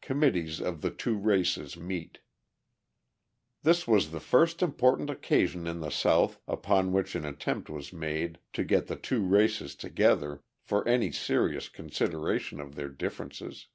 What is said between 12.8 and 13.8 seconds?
differences.